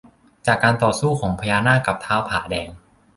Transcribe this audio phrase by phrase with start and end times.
[0.47, 2.69] จากการต่อสู้ของพญานาคกับท้าวผาแดง